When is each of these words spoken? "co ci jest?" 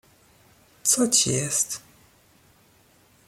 "co 0.83 1.07
ci 1.09 1.29
jest?" 1.33 1.81